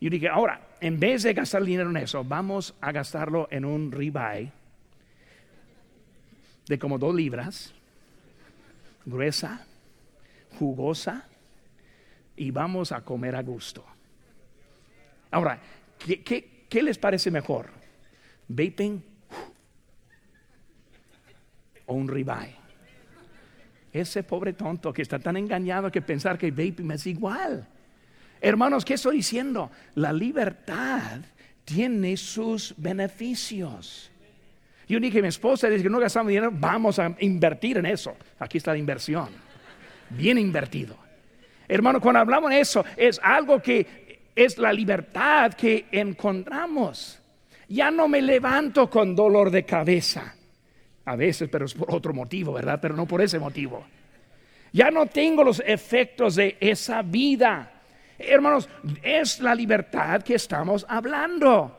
[0.00, 3.90] Yo dije, ahora, en vez de gastar dinero en eso, vamos a gastarlo en un
[3.90, 4.52] ribeye
[6.68, 7.74] de como dos libras
[9.08, 9.64] gruesa,
[10.58, 11.26] jugosa
[12.36, 13.84] y vamos a comer a gusto.
[15.30, 15.60] Ahora,
[15.98, 17.70] ¿qué, les parece mejor?
[18.48, 19.02] ¿Vaping
[21.86, 22.57] o un ribeye?
[24.00, 27.66] Ese pobre tonto que está tan engañado que pensar que vaping es igual.
[28.40, 29.70] Hermanos, ¿qué estoy diciendo?
[29.94, 31.20] La libertad
[31.64, 34.10] tiene sus beneficios.
[34.88, 38.16] Yo dije a mi esposa, dice que no gastamos dinero, vamos a invertir en eso.
[38.38, 39.28] Aquí está la inversión.
[40.10, 40.96] Bien invertido.
[41.66, 47.20] Hermano, cuando hablamos de eso, es algo que es la libertad que encontramos.
[47.68, 50.34] Ya no me levanto con dolor de cabeza.
[51.08, 52.78] A veces, pero es por otro motivo, ¿verdad?
[52.82, 53.82] Pero no por ese motivo.
[54.72, 57.72] Ya no tengo los efectos de esa vida.
[58.18, 58.68] Hermanos,
[59.02, 61.78] es la libertad que estamos hablando.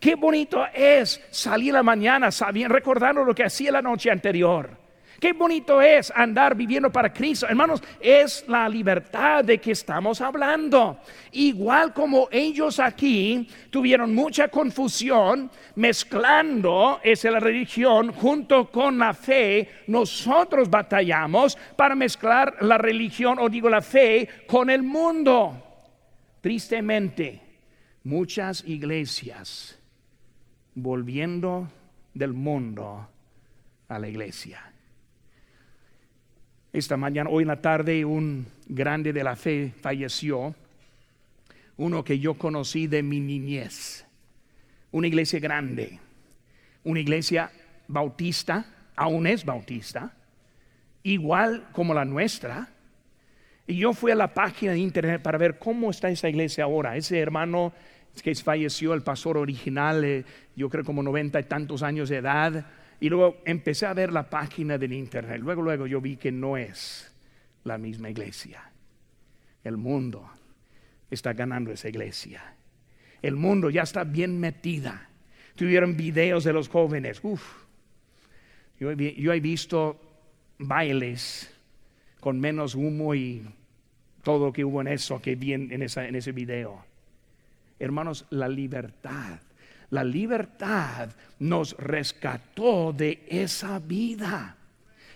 [0.00, 4.83] Qué bonito es salir la mañana sabiendo, recordando lo que hacía la noche anterior.
[5.20, 7.46] Qué bonito es andar viviendo para Cristo.
[7.46, 10.98] Hermanos, es la libertad de que estamos hablando.
[11.32, 19.68] Igual como ellos aquí tuvieron mucha confusión mezclando esa la religión junto con la fe,
[19.86, 25.62] nosotros batallamos para mezclar la religión o digo la fe con el mundo.
[26.40, 27.40] Tristemente,
[28.04, 29.78] muchas iglesias
[30.74, 31.68] volviendo
[32.12, 33.08] del mundo
[33.88, 34.73] a la iglesia.
[36.74, 40.56] Esta mañana, hoy en la tarde, un grande de la fe falleció,
[41.76, 44.04] uno que yo conocí de mi niñez,
[44.90, 46.00] una iglesia grande,
[46.82, 47.52] una iglesia
[47.86, 50.16] bautista, aún es bautista,
[51.04, 52.68] igual como la nuestra,
[53.68, 56.96] y yo fui a la página de internet para ver cómo está esa iglesia ahora.
[56.96, 57.72] Ese hermano
[58.20, 60.24] que falleció, el pastor original, eh,
[60.56, 62.66] yo creo como noventa y tantos años de edad.
[63.00, 65.40] Y luego empecé a ver la página del internet.
[65.40, 67.14] Luego, luego yo vi que no es
[67.64, 68.70] la misma iglesia.
[69.62, 70.30] El mundo
[71.10, 72.54] está ganando esa iglesia.
[73.22, 75.08] El mundo ya está bien metida.
[75.56, 77.22] Tuvieron videos de los jóvenes.
[78.78, 80.00] Yo, yo he visto
[80.58, 81.50] bailes
[82.20, 83.46] con menos humo y
[84.22, 86.84] todo lo que hubo en eso que vi en, en ese video.
[87.78, 89.40] Hermanos, la libertad,
[89.90, 94.56] la libertad nos rescató de esa vida.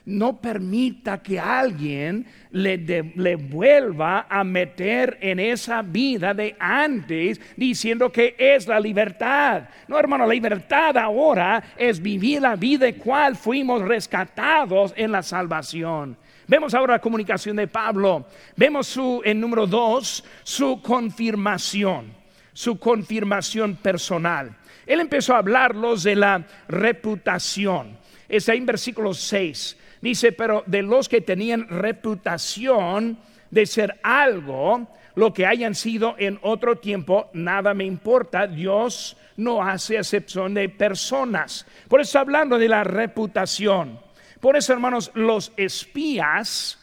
[0.04, 8.10] No permita que alguien le, le, vuelva a meter en esa vida de antes diciendo
[8.10, 9.64] que es la libertad.
[9.86, 15.22] No, hermano, la libertad ahora es vivir la vida de cual fuimos rescatados en la
[15.22, 16.16] salvación.
[16.48, 18.26] Vemos ahora la comunicación de Pablo.
[18.56, 22.14] Vemos su, en número dos, su confirmación,
[22.58, 24.56] su confirmación personal.
[24.84, 27.96] Él empezó a hablarlos de la reputación.
[28.28, 29.76] Está en versículo 6.
[30.00, 33.16] Dice, pero de los que tenían reputación
[33.52, 38.48] de ser algo, lo que hayan sido en otro tiempo, nada me importa.
[38.48, 41.64] Dios no hace excepción de personas.
[41.86, 44.00] Por eso hablando de la reputación.
[44.40, 46.76] Por eso, hermanos, los espías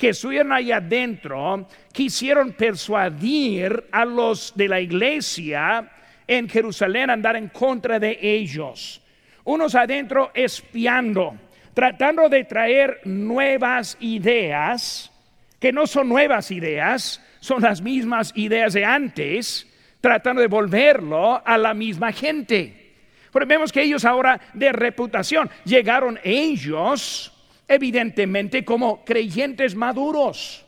[0.00, 5.92] que estuvieron ahí adentro quisieron persuadir a los de la iglesia
[6.26, 9.02] en Jerusalén a andar en contra de ellos.
[9.44, 11.34] Unos adentro espiando,
[11.74, 15.12] tratando de traer nuevas ideas,
[15.58, 19.68] que no son nuevas ideas, son las mismas ideas de antes,
[20.00, 22.94] tratando de volverlo a la misma gente.
[23.30, 27.34] Pero vemos que ellos ahora de reputación llegaron ellos,
[27.70, 30.66] evidentemente, como creyentes maduros,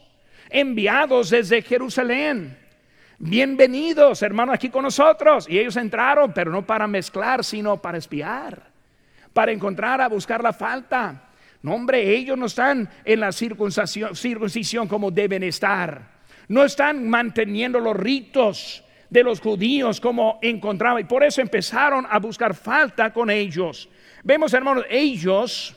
[0.49, 2.57] enviados desde Jerusalén.
[3.19, 5.49] Bienvenidos, hermanos, aquí con nosotros.
[5.49, 8.71] Y ellos entraron, pero no para mezclar, sino para espiar,
[9.33, 11.31] para encontrar, a buscar la falta.
[11.62, 16.23] No, hombre, ellos no están en la circuncisión, circuncisión como deben estar.
[16.47, 22.21] No están manteniendo los ritos de los judíos como encontraba y por eso empezaron a
[22.21, 23.88] buscar falta con ellos.
[24.23, 25.77] Vemos, hermanos, ellos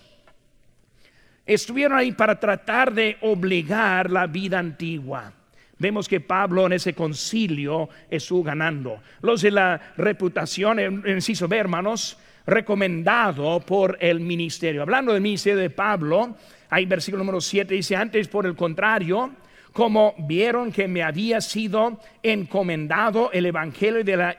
[1.45, 5.33] estuvieron ahí para tratar de obligar la vida antigua.
[5.77, 9.01] Vemos que Pablo en ese concilio estuvo ganando.
[9.21, 14.81] Los de la reputación, en inciso B, hermanos, recomendado por el ministerio.
[14.81, 16.37] Hablando del ministerio de Pablo,
[16.69, 19.31] hay versículo número 7, dice, antes por el contrario,
[19.73, 24.37] como vieron que me había sido encomendado el evangelio de la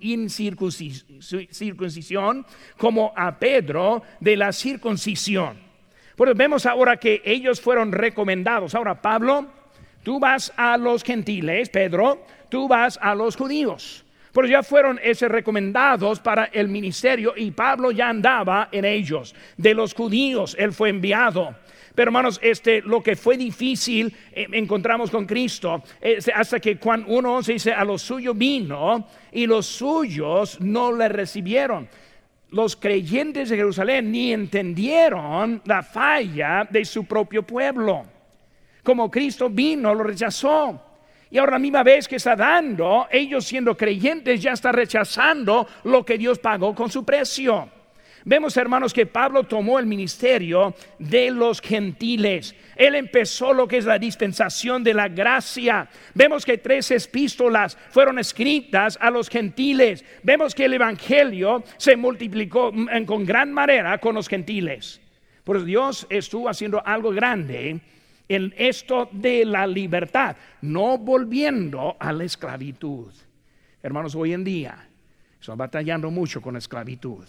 [0.00, 5.65] incircuncisión, como a Pedro de la circuncisión.
[6.16, 8.74] Pues vemos ahora que ellos fueron recomendados.
[8.74, 9.46] Ahora, Pablo,
[10.02, 14.02] tú vas a los gentiles, Pedro, tú vas a los judíos.
[14.32, 19.34] Pero ya fueron esos recomendados para el ministerio y Pablo ya andaba en ellos.
[19.58, 21.54] De los judíos, él fue enviado
[21.94, 25.82] Pero hermanos, este, lo que fue difícil eh, encontramos con Cristo,
[26.34, 31.88] hasta que uno se dice, a los suyos vino y los suyos no le recibieron.
[32.50, 38.04] Los creyentes de Jerusalén ni entendieron la falla de su propio pueblo.
[38.82, 40.80] Como Cristo vino, lo rechazó.
[41.30, 46.04] Y ahora la misma vez que está dando, ellos siendo creyentes ya está rechazando lo
[46.04, 47.68] que Dios pagó con su precio.
[48.28, 52.56] Vemos, hermanos, que Pablo tomó el ministerio de los gentiles.
[52.74, 55.88] Él empezó lo que es la dispensación de la gracia.
[56.12, 60.04] Vemos que tres epístolas fueron escritas a los gentiles.
[60.24, 62.72] Vemos que el evangelio se multiplicó
[63.06, 65.00] con gran manera con los gentiles.
[65.44, 67.80] Pues Dios estuvo haciendo algo grande
[68.28, 73.14] en esto de la libertad, no volviendo a la esclavitud.
[73.84, 74.88] Hermanos, hoy en día
[75.40, 77.24] estamos batallando mucho con la esclavitud.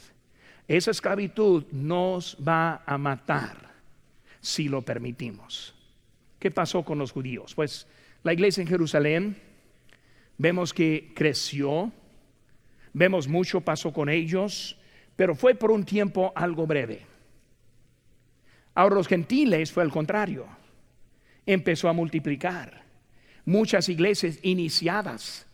[0.67, 3.71] Esa esclavitud nos va a matar
[4.41, 5.73] si lo permitimos.
[6.39, 7.55] ¿Qué pasó con los judíos?
[7.55, 7.87] Pues
[8.23, 9.37] la iglesia en Jerusalén
[10.37, 11.91] vemos que creció,
[12.93, 14.77] vemos mucho pasó con ellos,
[15.15, 17.05] pero fue por un tiempo algo breve.
[18.75, 20.45] Ahora los gentiles fue al contrario,
[21.45, 22.85] empezó a multiplicar.
[23.45, 25.47] Muchas iglesias iniciadas.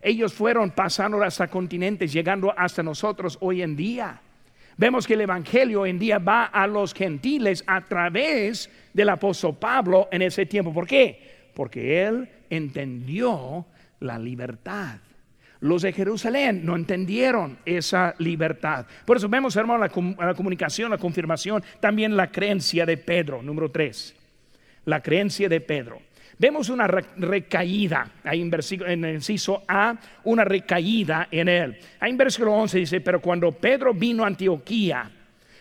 [0.00, 4.22] Ellos fueron pasando hasta continentes, llegando hasta nosotros hoy en día.
[4.80, 9.58] Vemos que el Evangelio hoy en día va a los gentiles a través del apóstol
[9.58, 10.72] Pablo en ese tiempo.
[10.72, 11.50] ¿Por qué?
[11.52, 13.66] Porque él entendió
[13.98, 14.96] la libertad.
[15.60, 18.86] Los de Jerusalén no entendieron esa libertad.
[19.04, 23.70] Por eso vemos, hermano, la, la comunicación, la confirmación, también la creencia de Pedro, número
[23.70, 24.14] tres.
[24.86, 26.00] La creencia de Pedro.
[26.40, 28.50] Vemos una recaída, ahí en,
[28.86, 31.78] en el inciso A, una recaída en él.
[32.00, 35.10] Ahí en versículo 11 dice, pero cuando Pedro vino a Antioquía,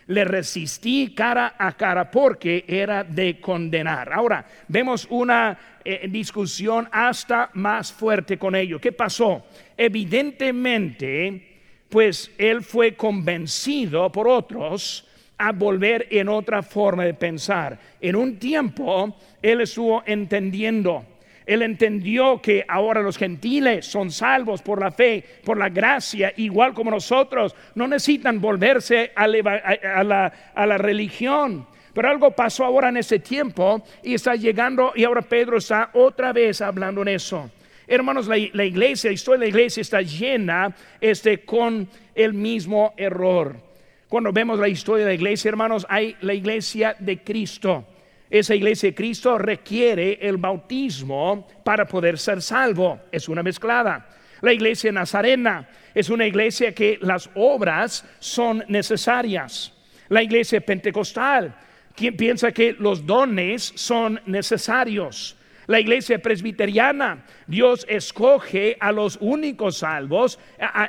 [0.07, 4.13] le resistí cara a cara porque era de condenar.
[4.13, 8.79] Ahora, vemos una eh, discusión hasta más fuerte con ello.
[8.79, 9.47] ¿Qué pasó?
[9.75, 11.57] Evidentemente,
[11.89, 15.05] pues él fue convencido por otros
[15.39, 17.79] a volver en otra forma de pensar.
[17.99, 21.05] En un tiempo él estuvo entendiendo.
[21.45, 26.75] Él entendió que ahora los gentiles son salvos por la fe, por la gracia, igual
[26.75, 27.55] como nosotros.
[27.73, 31.65] No necesitan volverse a la, a la, religión.
[31.91, 36.33] Pero algo pasó ahora en ese tiempo y está llegando y ahora Pedro está otra
[36.33, 37.49] vez hablando en eso.
[37.87, 43.68] Hermanos, la, iglesia, la historia de la iglesia está llena este, con el mismo error.
[44.09, 47.85] Cuando vemos la historia de la iglesia, hermanos, hay la iglesia de Cristo.
[48.27, 53.01] Esa iglesia de Cristo requiere el bautismo para poder ser salvo.
[53.11, 54.09] Es una mezclada.
[54.41, 59.73] La iglesia nazarena es una iglesia que las obras son necesarias.
[60.07, 61.55] La iglesia pentecostal,
[61.95, 65.37] quien piensa que los dones son necesarios.
[65.67, 70.39] La iglesia presbiteriana, Dios escoge a los únicos salvos.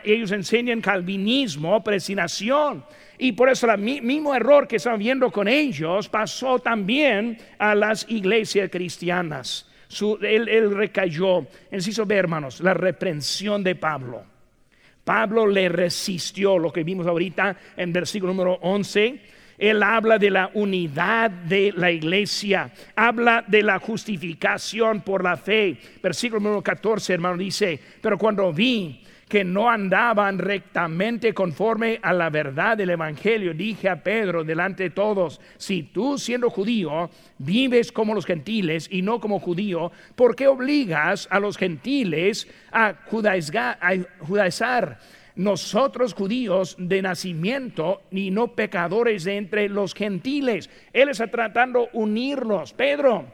[0.05, 2.83] ellos enseñan calvinismo, presinación.
[3.23, 8.07] Y por eso el mismo error que estamos viendo con ellos pasó también a las
[8.09, 9.69] iglesias cristianas.
[10.23, 11.47] él, recayó.
[11.71, 14.25] Necesito ver, hermanos, la reprensión de Pablo.
[15.05, 19.21] Pablo le resistió, lo que vimos ahorita en versículo número 11.
[19.59, 25.77] Él habla de la unidad de la iglesia, habla de la justificación por la fe.
[26.03, 32.31] Versículo número 14, hermano, dice, pero cuando vi que no andaban rectamente conforme a la
[32.31, 38.13] verdad del Evangelio, dije a Pedro delante de todos, si tú siendo judío vives como
[38.13, 42.95] los gentiles y no como judío, ¿por qué obligas a los gentiles a,
[44.19, 44.99] judaizar?
[45.37, 50.69] Nosotros judíos de nacimiento y no pecadores de entre los gentiles.
[50.93, 52.73] Él está tratando de unirlos.
[52.73, 53.27] Pedro,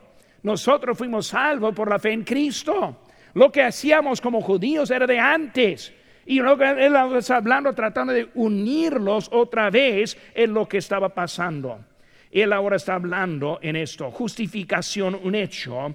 [0.43, 2.99] nosotros fuimos salvos por la fe en Cristo.
[3.37, 5.93] Lo que hacíamos como judíos era de antes.
[6.25, 11.85] Y lo que está hablando, tratando de unirlos otra vez en lo que estaba pasando.
[12.33, 14.11] Él ahora está hablando en esto.
[14.11, 15.95] Justificación, un hecho,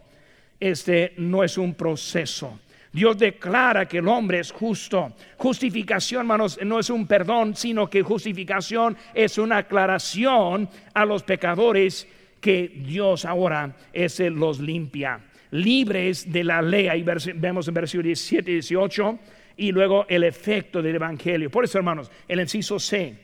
[0.60, 2.60] este no es un proceso.
[2.93, 5.12] Dios declara que el hombre es justo.
[5.38, 12.08] Justificación, hermanos, no es un perdón, sino que justificación es una aclaración a los pecadores
[12.39, 16.87] que Dios ahora es el los limpia libres de la ley.
[16.87, 19.19] Ahí vemos en versículo 17 y 18.
[19.57, 21.51] Y luego el efecto del Evangelio.
[21.51, 23.15] Por eso, hermanos, el inciso C.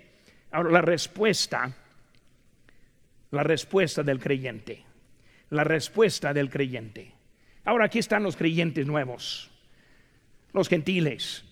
[0.51, 1.75] Ahora, la respuesta.
[3.31, 4.83] La respuesta del creyente.
[5.49, 7.13] La respuesta del creyente.
[7.65, 9.49] Ahora aquí están los creyentes nuevos.
[10.54, 11.43] Los gentiles.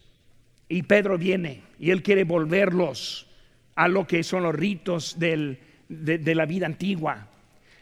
[0.68, 3.28] Y Pedro viene y él quiere volverlos
[3.76, 7.30] a lo que son los ritos de la vida antigua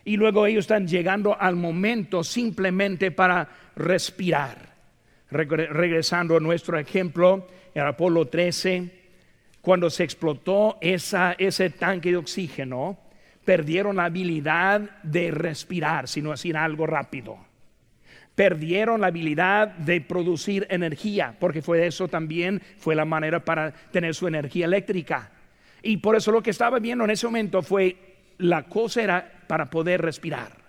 [0.06, 4.74] Y luego ellos están llegando al momento simplemente para respirar.
[5.30, 8.92] Regresando a nuestro ejemplo, en Apolo 13,
[9.62, 13.00] cuando se explotó ese tanque de oxígeno,
[13.46, 17.38] perdieron la habilidad de respirar, sino decir algo rápido.
[18.36, 24.16] Perdieron la habilidad de producir energía, porque fue eso también, fue la manera para tener
[24.16, 25.32] su energía eléctrica.
[25.82, 27.98] Y por eso lo que estaba viendo en ese momento fue
[28.38, 30.64] la cosa era para poder respirar.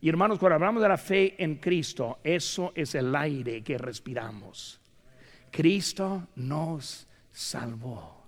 [0.00, 4.80] Y hermanos, cuando hablamos de la fe en Cristo, eso es el aire que respiramos.
[5.50, 8.24] Cristo nos salvó,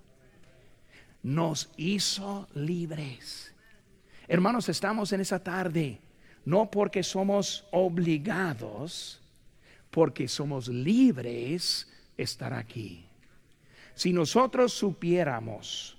[1.23, 3.53] nos hizo libres.
[4.27, 5.99] Hermanos, estamos en esa tarde
[6.45, 9.19] no porque somos obligados,
[9.89, 13.05] porque somos libres estar aquí.
[13.95, 15.97] Si nosotros supiéramos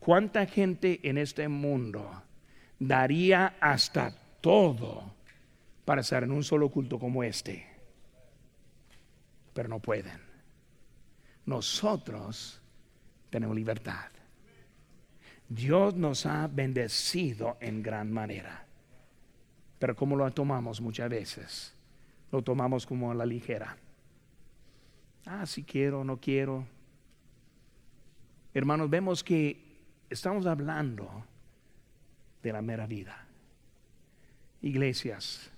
[0.00, 2.22] cuánta gente en este mundo
[2.78, 5.14] daría hasta todo
[5.84, 7.66] para estar en un solo culto como este,
[9.54, 10.20] pero no pueden.
[11.46, 12.60] Nosotros
[13.30, 14.10] tenemos libertad.
[15.48, 18.66] Dios nos ha bendecido en gran manera.
[19.78, 21.74] Pero como lo tomamos muchas veces,
[22.32, 23.76] lo tomamos como a la ligera.
[25.26, 26.66] Ah, si quiero, no quiero.
[28.54, 31.24] Hermanos, vemos que estamos hablando
[32.46, 33.26] de la mera vida.
[34.62, 35.50] Iglesias,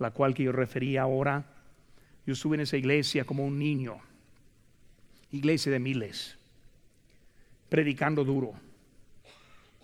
[0.00, 1.44] la cual que yo refería ahora,
[2.26, 3.98] yo estuve en esa iglesia como un niño,
[5.30, 6.36] iglesia de miles,
[7.68, 8.54] predicando duro,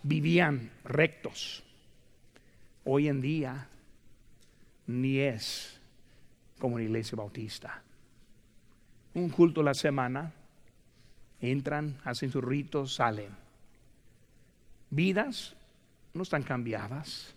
[0.03, 1.62] vivían rectos
[2.84, 3.68] hoy en día
[4.88, 5.80] ni es
[6.59, 7.82] como una iglesia bautista.
[9.14, 10.32] Un culto a la semana,
[11.40, 13.30] entran, hacen sus ritos, salen.
[14.90, 15.55] Vidas
[16.15, 17.35] no están cambiadas.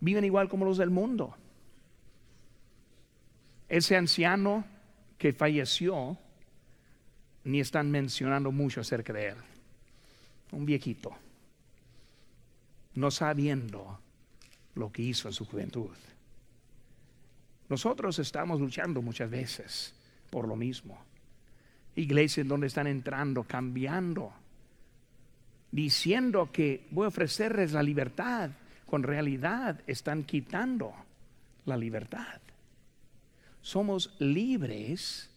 [0.00, 1.34] Viven igual como los del mundo.
[3.68, 4.64] Ese anciano
[5.18, 6.16] que falleció,
[7.44, 9.36] ni están mencionando mucho acerca de él.
[10.52, 11.14] Un viejito
[12.94, 13.98] no sabiendo
[14.74, 15.90] lo que hizo en su juventud.
[17.68, 19.94] Nosotros estamos luchando muchas veces
[20.30, 20.98] por lo mismo.
[21.94, 24.32] Iglesias donde están entrando, cambiando,
[25.72, 28.50] diciendo que voy a ofrecerles la libertad,
[28.86, 30.92] con realidad están quitando
[31.64, 32.40] la libertad.
[33.62, 35.30] Somos libres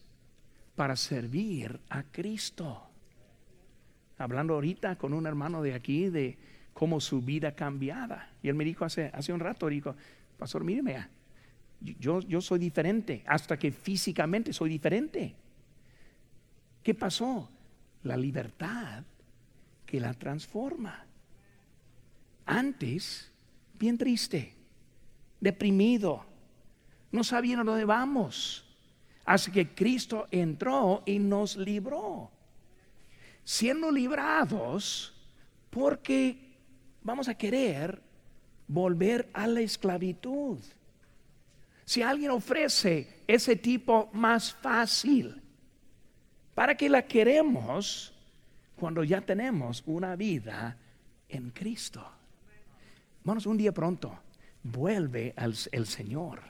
[0.76, 2.82] para servir a Cristo.
[4.18, 6.38] Hablando ahorita con un hermano de aquí de
[6.74, 8.32] cómo su vida cambiada.
[8.42, 9.96] Y él me dijo hace, hace un rato, dijo,
[10.38, 11.08] pastor, míreme,
[12.00, 15.36] yo, yo soy diferente, hasta que físicamente soy diferente.
[16.82, 17.50] ¿Qué pasó?
[18.04, 19.04] La libertad
[19.94, 21.06] que la transforma.
[22.48, 23.32] Antes,
[23.78, 24.56] bien triste,
[25.40, 26.26] deprimido,
[27.12, 28.66] no sabían dónde vamos.
[29.24, 32.32] Así que Cristo entró y nos libró.
[33.44, 35.14] Siendo librados,
[35.70, 36.58] porque
[37.04, 38.02] vamos a querer
[38.68, 40.58] volver a la esclavitud.
[41.86, 45.40] Si alguien ofrece ese tipo más fácil,
[46.56, 48.13] ¿para qué la queremos
[48.76, 50.78] cuando ya tenemos una vida
[51.30, 52.06] en Cristo?
[53.24, 54.20] Vamos un día pronto,
[54.64, 56.42] vuelve al el Señor.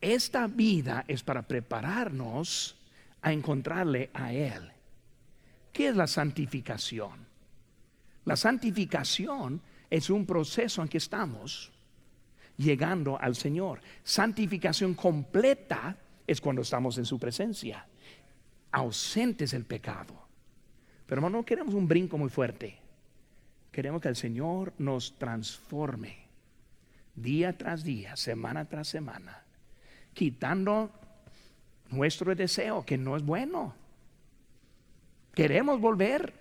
[0.00, 2.76] Esta vida es para prepararnos
[3.20, 4.70] a encontrarle a Él.
[5.72, 7.26] ¿Qué es la santificación?
[8.24, 11.70] La santificación es un proceso en que estamos
[12.56, 13.80] llegando al Señor.
[14.02, 15.96] Santificación completa
[16.26, 17.86] es cuando estamos en su presencia,
[18.70, 20.29] ausentes del pecado.
[21.10, 22.78] Pero no queremos un brinco muy fuerte.
[23.72, 26.28] Queremos que el Señor nos transforme
[27.16, 29.42] día tras día, semana tras semana,
[30.14, 30.92] quitando
[31.88, 33.74] nuestro deseo que no es bueno.
[35.34, 36.32] Queremos volver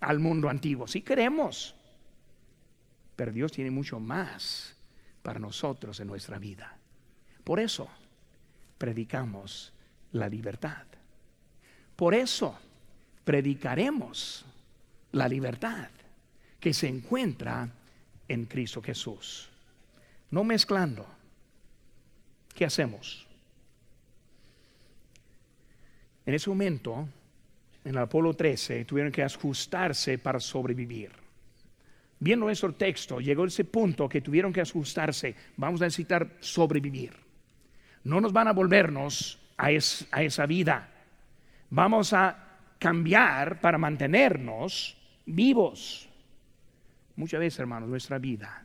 [0.00, 0.88] al mundo antiguo.
[0.88, 1.76] Si queremos.
[3.14, 4.74] Pero Dios tiene mucho más
[5.22, 6.76] para nosotros en nuestra vida.
[7.44, 7.88] Por eso
[8.76, 9.72] predicamos
[10.10, 10.84] la libertad.
[11.94, 12.58] Por eso
[13.24, 14.44] predicaremos
[15.12, 15.88] la libertad
[16.58, 17.68] que se encuentra
[18.28, 19.48] en Cristo Jesús.
[20.30, 21.06] No mezclando.
[22.54, 23.26] ¿Qué hacemos?
[26.26, 27.08] En ese momento
[27.84, 31.10] en Apolo 13 tuvieron que ajustarse para sobrevivir.
[32.18, 35.34] Viendo nuestro texto, llegó ese punto que tuvieron que ajustarse.
[35.56, 37.14] Vamos a necesitar sobrevivir.
[38.04, 40.88] No nos van a volvernos a, a esa vida.
[41.70, 42.49] Vamos a
[42.80, 46.08] cambiar para mantenernos vivos.
[47.14, 48.64] Muchas veces, hermanos, nuestra vida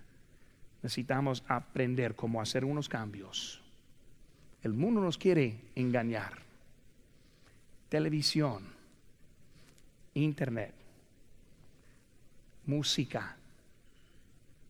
[0.81, 3.61] necesitamos aprender cómo hacer unos cambios.
[4.63, 6.31] El mundo nos quiere engañar.
[7.89, 8.63] Televisión,
[10.13, 10.73] internet,
[12.65, 13.35] música,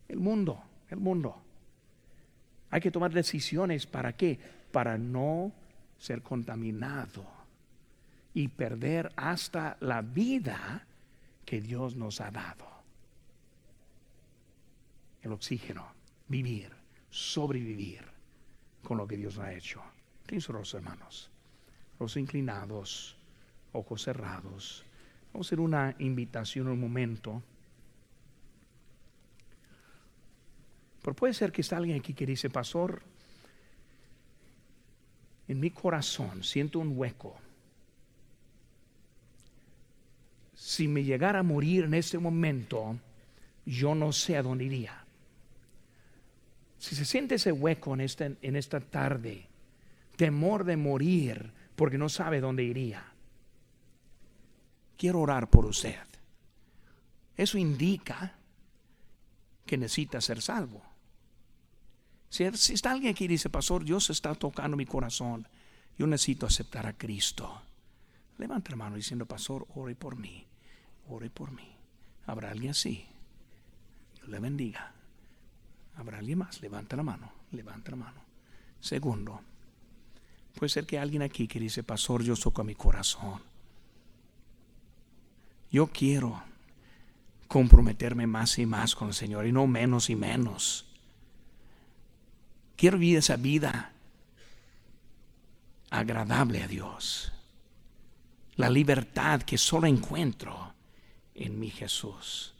[0.08, 1.40] el mundo, el mundo.
[2.70, 4.38] Hay que tomar decisiones para qué?
[4.72, 5.52] Para no
[5.98, 7.35] ser contaminado
[8.36, 10.86] y perder hasta la vida
[11.46, 12.66] que Dios nos ha dado.
[15.22, 15.86] El oxígeno,
[16.28, 16.70] vivir,
[17.08, 18.02] sobrevivir
[18.82, 19.82] con lo que Dios ha hecho.
[20.28, 21.30] los hermanos,
[21.98, 23.16] los inclinados,
[23.72, 24.84] ojos cerrados.
[25.32, 27.42] Vamos a hacer una invitación un momento.
[31.00, 33.00] Pero puede ser que está alguien aquí que dice, pastor,
[35.48, 37.45] en mi corazón siento un hueco.
[40.56, 42.98] Si me llegara a morir en este momento,
[43.64, 45.04] yo no sé a dónde iría.
[46.78, 49.46] Si se siente ese hueco en esta, en esta tarde,
[50.16, 53.04] temor de morir porque no sabe dónde iría,
[54.96, 56.00] quiero orar por usted.
[57.36, 58.34] Eso indica
[59.66, 60.82] que necesita ser salvo.
[62.30, 65.46] Si, está alguien aquí y dice, Pastor, Dios está tocando mi corazón,
[65.98, 67.62] yo necesito aceptar a Cristo.
[68.38, 70.46] Levanta la mano diciendo, Pastor, ore por mí,
[71.08, 71.76] ore por mí.
[72.26, 73.06] ¿Habrá alguien así?
[74.16, 74.92] Dios le bendiga.
[75.96, 76.60] ¿Habrá alguien más?
[76.60, 78.20] Levanta la mano, levanta la mano.
[78.80, 79.40] Segundo,
[80.54, 83.40] puede ser que alguien aquí que dice, Pastor, Dios toca mi corazón.
[85.70, 86.42] Yo quiero
[87.48, 90.84] comprometerme más y más con el Señor y no menos y menos.
[92.76, 93.92] Quiero vivir esa vida
[95.90, 97.32] agradable a Dios.
[98.56, 100.74] La libertad que solo encuentro
[101.34, 102.54] en mi Jesús.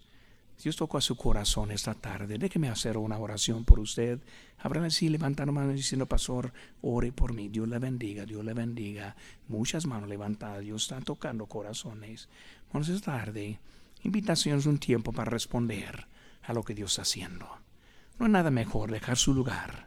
[0.62, 2.38] Dios tocó a su corazón esta tarde.
[2.38, 4.20] Déjeme hacer una oración por usted.
[4.59, 7.49] Habrá así levantando manos diciendo, Pastor, ore por mí.
[7.49, 9.16] Dios le bendiga, Dios le bendiga.
[9.49, 10.62] Muchas manos levantadas.
[10.62, 12.28] Dios está tocando corazones.
[12.72, 13.61] Vamos esta tarde.
[14.03, 16.07] Invitación es un tiempo para responder
[16.42, 17.49] a lo que Dios está haciendo.
[18.18, 19.86] No hay nada mejor dejar su lugar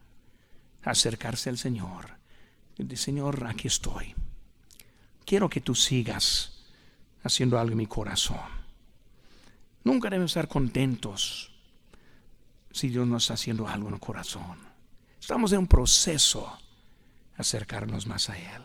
[0.83, 2.17] acercarse al Señor.
[2.95, 4.15] Señor, aquí estoy.
[5.29, 6.53] Quiero que tú sigas
[7.21, 8.39] haciendo algo en mi corazón.
[9.83, 11.51] Nunca debemos estar contentos
[12.71, 14.57] si Dios no está haciendo algo en el corazón.
[15.21, 16.57] Estamos en un proceso
[17.37, 18.63] acercarnos más a Él.